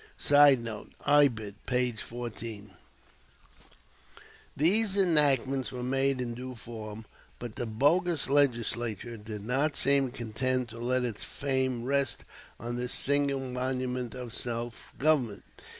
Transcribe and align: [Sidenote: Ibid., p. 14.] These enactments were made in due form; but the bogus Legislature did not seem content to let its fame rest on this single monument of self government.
[Sidenote: 0.17 0.93
Ibid., 1.05 1.53
p. 1.67 1.91
14.] 1.91 2.71
These 4.57 4.97
enactments 4.97 5.71
were 5.71 5.83
made 5.83 6.19
in 6.19 6.33
due 6.33 6.55
form; 6.55 7.05
but 7.37 7.53
the 7.55 7.67
bogus 7.67 8.27
Legislature 8.27 9.15
did 9.17 9.43
not 9.43 9.75
seem 9.75 10.09
content 10.09 10.69
to 10.69 10.79
let 10.79 11.03
its 11.05 11.23
fame 11.23 11.83
rest 11.83 12.23
on 12.59 12.77
this 12.77 12.93
single 12.93 13.41
monument 13.41 14.15
of 14.15 14.33
self 14.33 14.91
government. 14.97 15.43